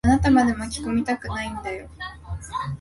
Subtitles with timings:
[0.03, 1.87] あなたまで巻き込みたくないんだよ。